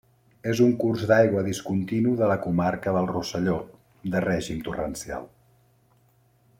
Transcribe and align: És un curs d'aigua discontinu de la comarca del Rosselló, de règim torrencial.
És 0.51 0.61
un 0.67 0.71
curs 0.83 1.03
d'aigua 1.11 1.43
discontinu 1.49 2.13
de 2.21 2.29
la 2.31 2.37
comarca 2.47 2.95
del 2.97 3.11
Rosselló, 3.11 3.59
de 4.17 4.27
règim 4.27 4.65
torrencial. 4.71 5.33